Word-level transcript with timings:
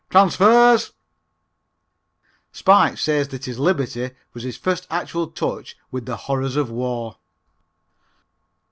Transfers!)" 0.09 0.93
"Spike" 2.51 2.97
says 2.97 3.27
that 3.27 3.45
his 3.45 3.59
liberty 3.59 4.09
was 4.33 4.41
his 4.41 4.57
first 4.57 4.87
actual 4.89 5.27
touch 5.27 5.77
with 5.91 6.07
the 6.07 6.17
horrors 6.25 6.55
of 6.55 6.71
war. 6.71 7.17